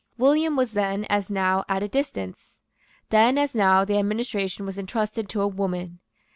[0.17, 2.59] William was then, as now, at a distance.
[3.11, 5.99] Then, as now, the administration was entrusted to a woman.